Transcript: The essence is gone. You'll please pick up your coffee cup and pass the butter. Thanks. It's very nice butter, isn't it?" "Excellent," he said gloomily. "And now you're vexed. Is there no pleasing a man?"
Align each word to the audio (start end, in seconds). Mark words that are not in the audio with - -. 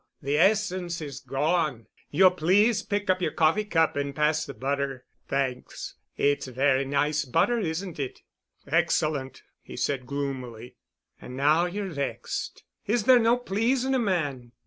The 0.19 0.35
essence 0.39 0.99
is 0.99 1.19
gone. 1.19 1.85
You'll 2.09 2.31
please 2.31 2.81
pick 2.81 3.07
up 3.07 3.21
your 3.21 3.33
coffee 3.33 3.65
cup 3.65 3.95
and 3.95 4.15
pass 4.15 4.47
the 4.47 4.55
butter. 4.55 5.05
Thanks. 5.27 5.93
It's 6.17 6.47
very 6.47 6.85
nice 6.85 7.23
butter, 7.23 7.59
isn't 7.59 7.99
it?" 7.99 8.23
"Excellent," 8.65 9.43
he 9.61 9.77
said 9.77 10.07
gloomily. 10.07 10.75
"And 11.21 11.37
now 11.37 11.65
you're 11.65 11.89
vexed. 11.89 12.63
Is 12.87 13.03
there 13.03 13.19
no 13.19 13.37
pleasing 13.37 13.93
a 13.93 13.99
man?" 13.99 14.53